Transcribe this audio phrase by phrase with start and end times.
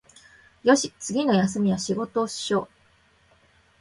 [0.63, 2.67] よし、次の休みは仕事しよう